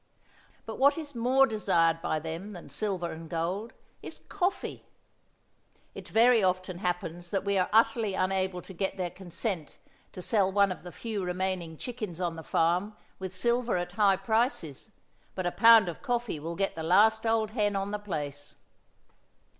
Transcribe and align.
But 0.65 0.77
what 0.79 0.97
is 0.97 1.13
more 1.13 1.45
desired 1.45 2.01
by 2.01 2.17
them 2.17 2.49
than 2.53 2.69
silver 2.69 3.11
and 3.11 3.29
gold 3.29 3.71
is 4.01 4.21
coffee. 4.29 4.87
It 5.93 6.07
very 6.09 6.43
often 6.43 6.79
happens 6.79 7.29
that 7.29 7.43
we 7.45 7.55
are 7.59 7.69
utterly 7.71 8.15
unable 8.15 8.63
to 8.63 8.73
get 8.73 8.97
their 8.97 9.11
consent 9.11 9.77
to 10.13 10.23
sell 10.23 10.51
one 10.51 10.71
of 10.71 10.81
the 10.81 10.91
few 10.91 11.23
remaining 11.23 11.77
chickens 11.77 12.19
on 12.19 12.35
the 12.35 12.41
farm 12.41 12.97
with 13.19 13.35
silver 13.35 13.77
at 13.77 13.91
high 13.91 14.17
prices, 14.17 14.89
but 15.35 15.45
a 15.45 15.51
pound 15.51 15.87
of 15.87 16.01
coffee 16.01 16.39
will 16.39 16.55
get 16.55 16.75
the 16.75 16.81
last 16.81 17.27
old 17.27 17.51
hen 17.51 17.75
on 17.75 17.91
the 17.91 17.99
place. 17.99 18.55